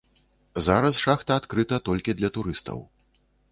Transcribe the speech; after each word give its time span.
Зараз 0.67 0.95
шахта 1.03 1.37
адкрыта 1.43 1.81
толькі 1.91 2.17
для 2.19 2.29
турыстаў. 2.39 2.85